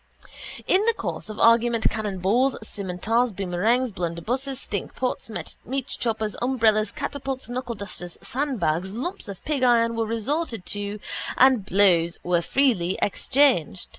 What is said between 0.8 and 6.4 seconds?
the course of the argument cannonballs, scimitars, boomerangs, blunderbusses, stinkpots, meatchoppers,